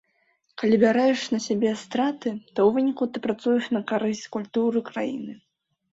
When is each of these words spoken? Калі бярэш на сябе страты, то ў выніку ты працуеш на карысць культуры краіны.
Калі 0.61 0.75
бярэш 0.83 1.25
на 1.33 1.39
сябе 1.47 1.73
страты, 1.83 2.29
то 2.31 2.55
ў 2.55 2.69
выніку 2.77 3.03
ты 3.13 3.17
працуеш 3.27 3.63
на 3.77 3.81
карысць 3.93 4.27
культуры 4.37 4.79
краіны. 4.93 5.33